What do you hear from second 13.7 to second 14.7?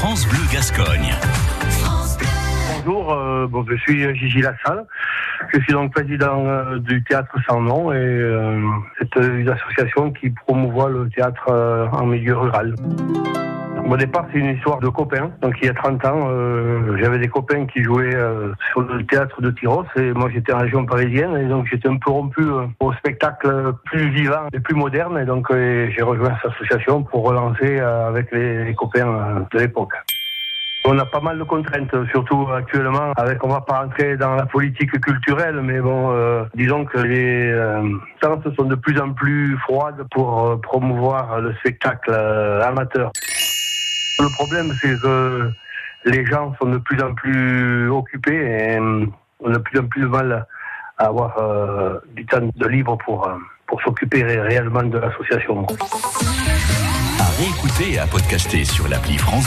Au départ, c'est une